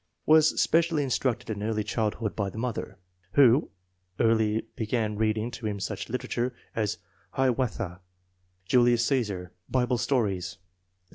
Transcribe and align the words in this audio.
Was 0.25 0.59
specially 0.59 1.03
instructed 1.03 1.51
in 1.51 1.61
early 1.61 1.83
childhood 1.83 2.35
by 2.35 2.49
the 2.49 2.57
mother, 2.57 2.97
who 3.33 3.69
early 4.19 4.61
began 4.75 5.15
reading 5.15 5.51
to 5.51 5.67
him 5.67 5.79
such 5.79 6.09
literature 6.09 6.55
as 6.75 6.97
Hiawatha, 7.33 8.01
Julius 8.65 9.05
C&sar, 9.05 9.51
Bible 9.69 9.99
Stories, 9.99 10.53
etc. 10.53 10.61